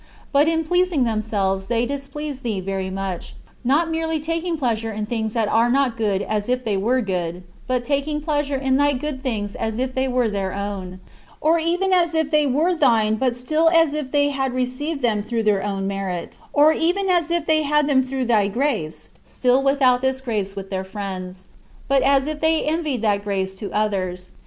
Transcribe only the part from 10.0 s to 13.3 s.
were their own; or even as if they were thine